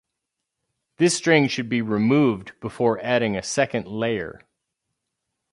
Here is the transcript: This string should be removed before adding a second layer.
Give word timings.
This 0.97 1.15
string 1.15 1.47
should 1.47 1.69
be 1.69 1.83
removed 1.83 2.59
before 2.59 2.99
adding 3.03 3.37
a 3.37 3.43
second 3.43 3.85
layer. 3.87 4.41